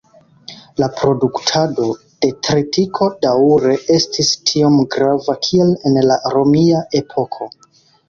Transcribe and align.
La 0.83 0.87
produktado 0.99 1.89
de 2.25 2.31
tritiko 2.47 3.11
daŭre 3.27 3.77
estis 3.99 4.33
tiom 4.51 4.81
grava 4.99 5.39
kiel 5.47 5.79
en 5.93 6.05
la 6.11 6.23
romia 6.39 6.87
epoko. 7.05 7.55